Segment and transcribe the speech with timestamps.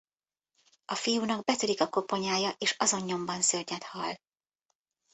[0.85, 4.17] A fiúnak betörik a koponyája és azon nyomban szörnyethal.